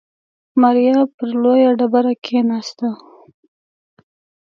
ماريا 0.61 0.97
پر 1.15 1.29
لويه 1.41 1.69
ډبره 1.79 2.13
کېناسته. 2.25 2.87